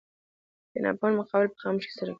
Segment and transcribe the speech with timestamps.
[0.71, 2.09] د ناپوهانو مقابله په خاموشي سره کوئ!